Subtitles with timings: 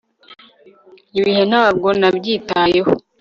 [1.19, 2.91] Ibihe Ntabwo nabyitayeho